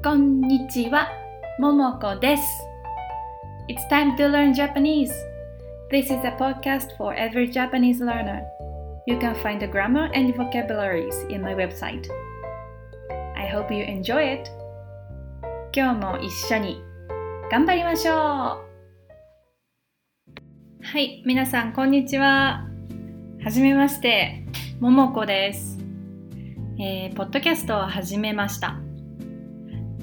[0.00, 1.10] こんにちは、
[1.58, 2.44] ももこです。
[3.68, 5.10] It's time to learn Japanese.
[5.90, 8.44] This is a podcast for every Japanese learner.
[9.08, 12.08] You can find the grammar and vocabularies in my website.
[13.34, 14.48] I hope you enjoy it.
[15.72, 16.80] 今日も一緒に
[17.50, 18.60] 頑張りましょうは
[21.00, 22.68] い、皆さんこんにちは。
[23.42, 24.44] はじめまして、
[24.78, 25.76] ももこです。
[26.78, 28.87] えー、ポッドキャストを始めました。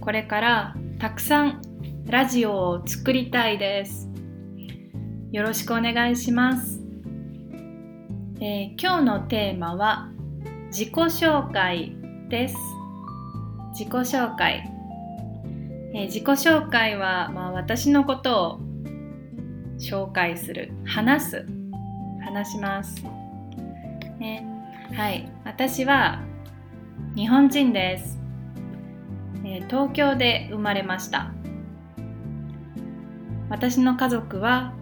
[0.06, 1.62] これからたくさん
[2.06, 4.08] ラジオを作りたいです。
[5.32, 6.80] よろしくお願いします。
[8.40, 10.12] えー、今日のテーマは
[10.68, 11.96] 自己紹介
[12.30, 12.56] です。
[13.72, 14.72] 自己紹介。
[15.96, 18.60] えー、自己紹介は、まあ、私のことを
[19.80, 21.48] 紹介する、話す、
[22.24, 23.04] 話します。
[24.20, 24.46] ね、
[24.94, 26.22] はい、私は
[27.16, 28.15] 日本人です。
[29.70, 31.32] 東京で生まれました。
[33.50, 34.74] 私の家族は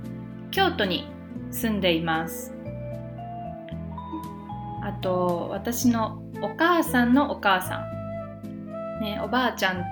[0.52, 1.08] 京都に
[1.52, 2.54] 住んでいます。
[4.84, 9.86] あと私のお母さんのお母さん、ね、おばあちゃん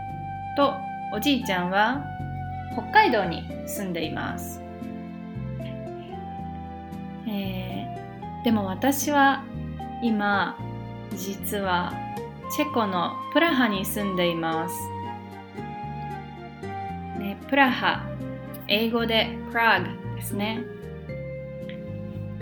[0.58, 0.74] と
[1.16, 2.04] おじいちゃんは
[2.74, 4.62] 北海道に住んでいます、
[7.26, 9.46] えー、でも私は
[10.04, 10.58] 今
[11.16, 11.94] 実は
[12.54, 14.76] チェコのプラハに住んでいます。
[17.18, 18.06] ね、プラハ、
[18.68, 20.62] 英語でプラグですね。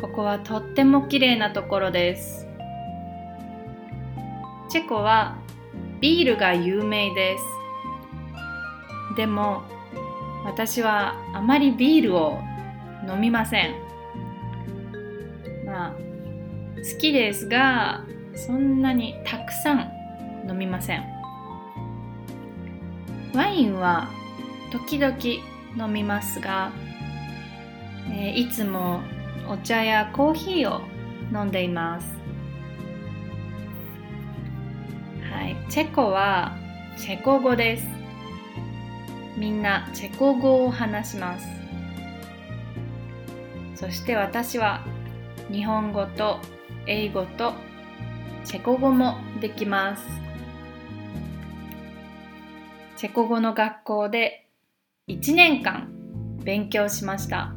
[0.02, 2.48] ここはとっても綺麗なところです。
[4.68, 5.38] チェコは
[6.02, 7.44] ビールが有名です。
[9.16, 9.62] でも
[10.44, 12.40] 私はあまりビールを
[13.08, 13.76] 飲みません。
[15.68, 15.94] まあ
[16.78, 19.99] 好きですがそんなにたくさん
[20.50, 21.06] 飲みません。
[23.34, 24.10] ワインは
[24.72, 25.16] 時々
[25.78, 26.72] 飲みますが、
[28.12, 29.02] えー、いつも
[29.48, 30.82] お茶やコーヒーを
[31.32, 32.08] 飲んでいます。
[35.32, 35.56] はい。
[35.70, 36.58] チェコは
[36.98, 37.88] チェコ語です。
[39.38, 41.48] みんなチェコ語を話します。
[43.76, 44.84] そして私は
[45.52, 46.40] 日本語と
[46.86, 47.54] 英語と
[48.44, 50.29] チェコ語もできます。
[53.00, 54.50] チェコ語の学校で
[55.08, 55.88] 1年間
[56.44, 57.56] 勉強しました。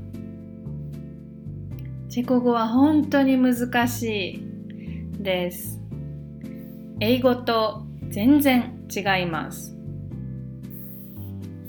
[2.08, 5.80] チェコ語は本当に難しいです。
[7.00, 9.76] 英語と全然違います。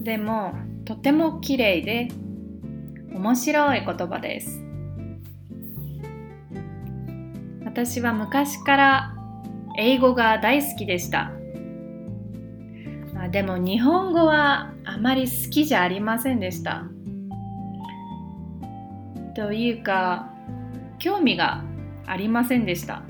[0.03, 0.53] でも
[0.85, 2.09] とても綺麗で
[3.11, 4.63] 面白い言葉です。
[7.65, 9.15] 私は昔から
[9.79, 11.31] 英語が大好きでした。
[13.33, 16.83] でも日本語はあまり好きじゃありませんでした。
[19.35, 20.31] というか
[20.99, 21.63] 興味が
[22.05, 23.01] ありませんでした。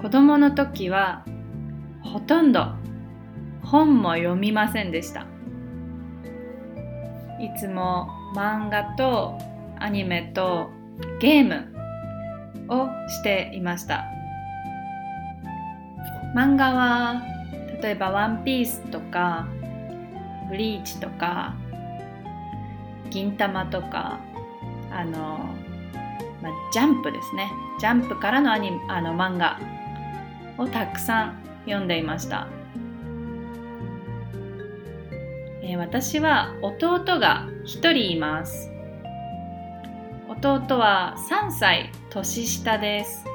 [0.00, 1.26] 子供の時は
[2.02, 2.68] ほとんど
[3.62, 5.26] 本も読みませんでした。
[7.38, 9.38] いつも漫画と
[9.78, 10.70] アニメと
[11.20, 11.66] ゲーム
[12.74, 14.13] をしていました。
[16.34, 17.22] 漫画は
[17.80, 19.46] 例えば「ワンピースとか
[20.50, 21.54] 「ブリーチ」とか
[23.08, 24.18] 「銀魂」とか
[24.90, 25.38] あの、
[26.42, 27.52] まあ、ジャンプですね。
[27.78, 29.60] ジャンプからのアニあの漫画
[30.58, 31.34] をたくさん
[31.66, 32.46] 読んでいました、
[35.62, 38.72] えー、私は弟が1人います。
[40.28, 43.33] 弟は3歳年下です。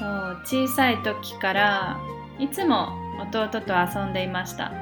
[0.00, 2.00] そう小さい時から
[2.38, 2.88] いつも
[3.20, 4.72] 弟と遊んでいました。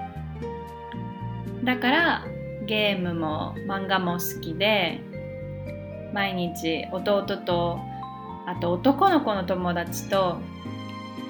[1.65, 2.25] だから
[2.67, 5.01] ゲームも漫画も好きで
[6.15, 7.81] 毎日弟と
[8.47, 10.39] あと男の子の友達と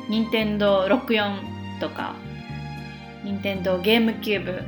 [0.09, 2.15] 任天堂64とか
[3.25, 4.63] 任天堂ゲームキューブ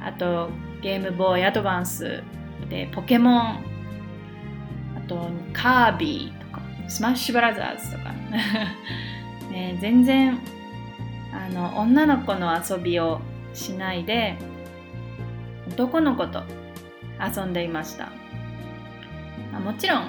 [0.00, 0.48] あと
[0.80, 2.22] ゲームボーイアドバンス
[2.68, 3.64] でポケモン
[4.96, 6.41] あとカービィ
[6.88, 8.12] スマッシュブラザーズとか。
[9.50, 10.38] ね、全然
[11.32, 13.20] あの女の子の遊びを
[13.52, 14.38] しないで
[15.68, 16.42] 男の子と
[17.20, 18.10] 遊んでいました。
[19.60, 20.04] もちろん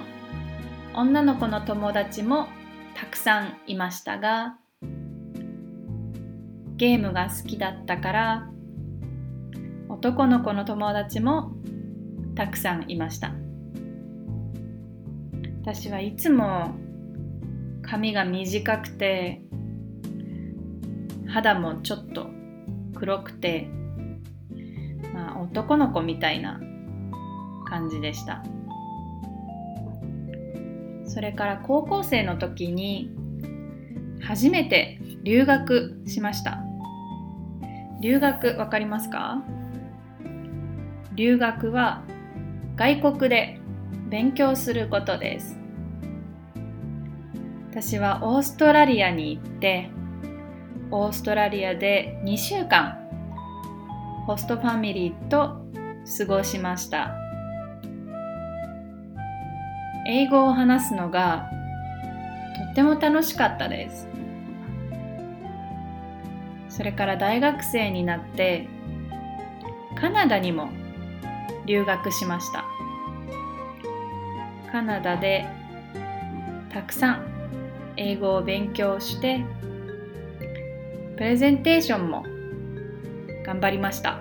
[0.93, 2.47] 女の子の友達も
[2.95, 4.57] たくさんいましたが
[6.77, 8.49] ゲームが好きだったから
[9.89, 11.51] 男の子の友達も
[12.35, 13.42] たくさんいました。
[15.65, 16.75] 私はいつも
[17.83, 19.41] 髪が短くて
[21.25, 22.27] 肌もちょっと
[22.93, 23.69] 黒くて、
[25.13, 26.59] まあ、男の子みたいな
[27.65, 28.43] 感じでした。
[31.05, 33.09] それから高校生の時に
[34.21, 36.59] 初めて留学しました。
[38.01, 39.41] 留学わかりますか？
[41.15, 42.03] 留学は
[42.75, 43.61] 外国で
[44.13, 45.57] 勉強することです。
[47.71, 49.89] 私はオーストラリアに行って
[50.91, 52.99] オーストラリアで2週間
[54.27, 55.65] ホストファミリーと
[56.19, 57.15] 過ごしました。
[60.07, 61.49] 英語を話すのが
[62.67, 64.07] とっても楽しかったです。
[66.69, 68.67] それから大学生になって
[69.99, 70.69] カナダにも
[71.65, 72.63] 留学しました。
[74.73, 75.45] カナダで
[76.73, 77.25] たくさん
[77.95, 79.45] 英語を勉強して
[81.15, 82.25] プレゼンテーションも
[83.45, 84.17] 頑張りました。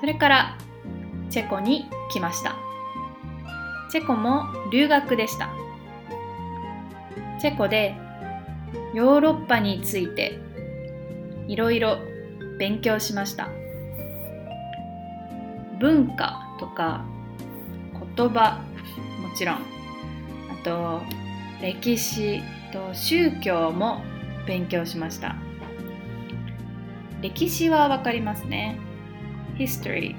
[0.00, 0.58] それから
[1.30, 2.56] チェコに来ました。
[3.92, 4.42] チェコも
[4.72, 5.48] 留学でした。
[7.40, 7.94] チェコで
[8.92, 10.40] ヨーロッパについて
[11.46, 11.98] いろいろ
[12.58, 13.50] 勉強しました。
[15.78, 17.04] 文化とか
[18.16, 18.60] 言葉。
[19.22, 19.56] もちろん。
[19.56, 19.60] あ
[20.64, 21.02] と
[21.62, 22.40] 歴史
[22.72, 24.02] と宗教も
[24.46, 25.36] 勉強しました。
[27.22, 28.78] 歴史はわかりますね。
[29.56, 30.14] history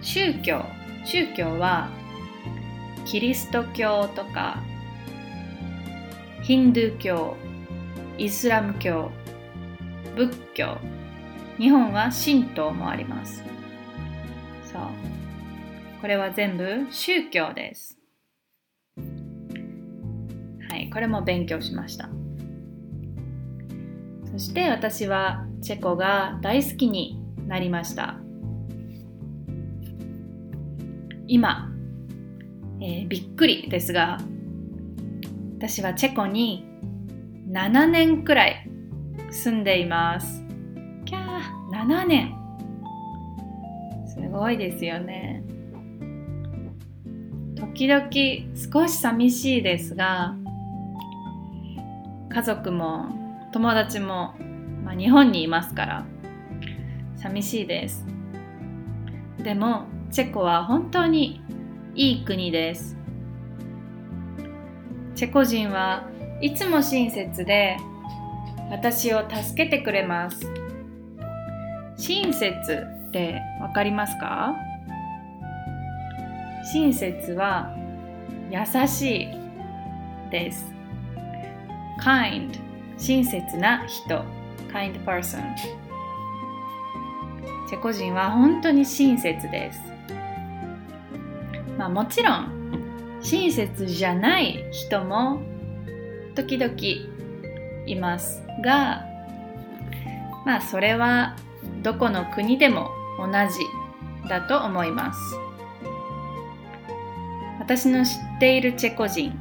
[0.00, 0.64] 宗教。
[1.04, 1.90] 宗教は
[3.04, 4.62] キリスト教とか
[6.42, 7.36] ヒンドゥー教
[8.18, 9.10] イスラム教
[10.16, 10.76] 仏教。
[11.58, 13.42] 日本は神道もあります。
[14.70, 15.17] そう。
[16.00, 17.98] これは全部宗教です。
[20.70, 22.08] はいこれも勉強しました。
[24.30, 28.16] そして私はチェコが大好きになりました。
[31.26, 31.70] 今、
[32.80, 34.18] えー、びっくりですが
[35.58, 36.64] 私はチェコに
[37.50, 38.70] 7年くらい
[39.30, 40.44] 住んでいます。
[41.04, 42.34] キャー7年。
[44.06, 45.37] すごいですよね。
[47.78, 48.10] 時々
[48.56, 50.34] 少し寂しいですが
[52.28, 53.06] 家族も
[53.52, 54.34] 友達も、
[54.82, 56.06] まあ、日本にいますから
[57.14, 58.04] 寂しいです。
[59.44, 61.40] でもチェコは本当に
[61.94, 62.96] いい国です。
[65.14, 66.08] チェコ人は
[66.40, 67.76] いつも親切で
[68.72, 70.52] 私を助けてくれます。
[71.96, 72.48] 親切
[73.08, 74.56] ってわかりますか？
[76.70, 77.74] 親切は
[78.50, 79.28] 優しい
[80.30, 80.66] です。
[82.02, 82.50] kind
[82.98, 84.22] 親切な人。
[84.70, 85.42] kind person
[87.70, 89.80] チェコ人は本当に親切です。
[91.78, 95.40] まあもちろん親切じゃない人も
[96.34, 96.74] 時々
[97.86, 99.06] いますが
[100.44, 101.34] まあそれは
[101.82, 105.47] どこの国でも同じだと思います。
[107.68, 109.38] 私の知っているチェコ人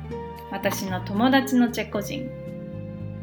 [0.51, 2.29] 私の友達のチェコ人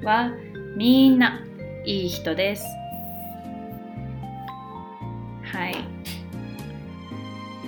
[0.03, 0.31] は
[0.79, 1.43] みんな
[1.85, 2.65] いい人です。
[5.43, 5.77] はい。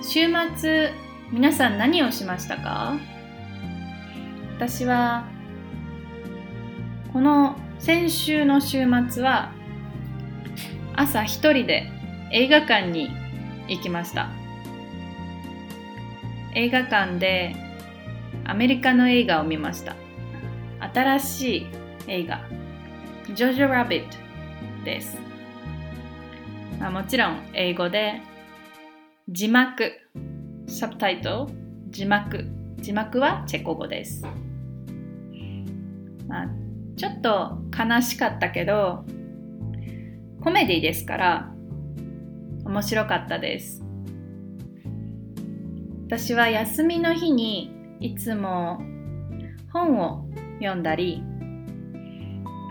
[0.03, 0.91] 週末、
[1.31, 2.95] 皆さん何をしましたか？
[4.57, 5.27] 私は、
[7.13, 9.53] この先週の週末は、
[10.95, 11.87] 朝一人で
[12.33, 13.11] 映画館に
[13.69, 14.31] 行きました。
[16.57, 17.55] 映画館で
[18.47, 19.95] アメリカの映画を見ました。
[20.95, 21.67] 新しい
[22.09, 22.41] 映画
[23.35, 24.17] 「ジョジョ・ラビット」
[24.83, 25.19] です、
[26.81, 28.23] まあ、もちろん英語で
[29.29, 29.93] 字幕。
[30.67, 32.47] サブタイトル字幕。
[32.79, 34.25] 字幕はチェコ語です、
[36.27, 36.49] まあ、
[36.97, 39.05] ちょっと悲しかったけど
[40.43, 41.53] コメディですから
[42.65, 43.86] 面白かったです。
[46.07, 48.81] 私は休みの日にいつも
[49.73, 50.29] 本を
[50.61, 51.21] 読んだり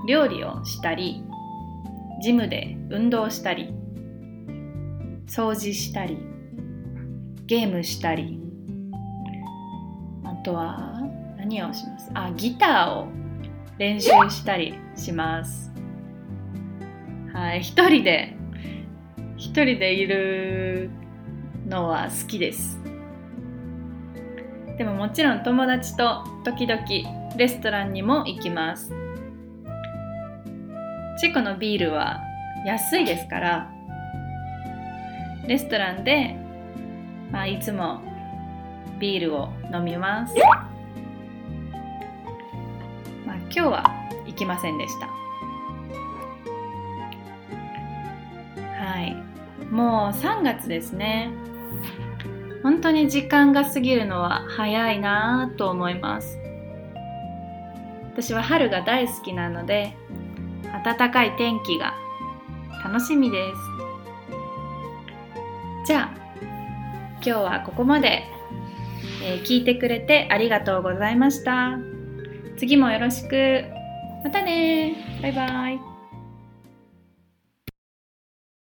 [0.08, 1.22] 料理をしたり
[2.24, 3.74] ジムで運動したり
[5.28, 6.18] 掃除したり
[7.46, 8.40] ゲームしたり
[10.24, 11.02] あとは
[11.38, 12.12] 何をします？
[12.14, 13.08] あギターを
[13.78, 15.74] 練習したりします。
[17.34, 18.34] はい一人で
[19.36, 20.90] 一人でいる
[21.68, 22.80] のは好きです。
[24.78, 26.84] でももちろん友達と時々
[27.38, 28.92] レストランにも行きます。
[31.18, 32.22] チェコのビールは
[32.66, 33.72] 安いですから
[35.48, 36.36] レストランで、
[37.32, 38.02] まあ、いつも
[39.00, 40.34] ビールを飲みます、
[43.26, 43.92] まあ、今日は
[44.26, 45.08] 行きませんでした。
[48.78, 49.16] はい。
[49.72, 51.32] もう3月ですね。
[52.66, 56.40] 本当に時間が過ぎるのは早いなと思います。
[58.12, 59.96] 私は春が大好きなので
[60.84, 61.94] 暖かい天気が
[62.84, 63.38] 楽しみで
[65.84, 65.86] す。
[65.86, 66.18] じゃあ
[67.18, 68.24] 今日はここまで、
[69.24, 71.78] えー、聞いてくれてありがとうございました。
[72.58, 73.64] 次もよろしく。
[74.24, 75.95] またねバイバーイ。